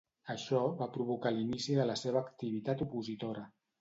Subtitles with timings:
[0.33, 3.45] Això va provocar l'inici de la seva activitat opositora.